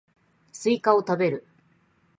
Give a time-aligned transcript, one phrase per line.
[0.51, 1.45] スイカを食べる